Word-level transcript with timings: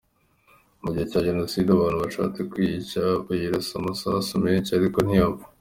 Mu 0.81 0.89
gihe 0.93 1.05
cya 1.11 1.19
Jenoside 1.27 1.69
abantu 1.71 1.97
bashatse 2.03 2.39
kuyica 2.51 3.03
bayirasa 3.25 3.73
amasasu 3.79 4.33
menshi 4.45 4.71
ariko 4.73 4.99
ntiyapfa. 5.01 5.45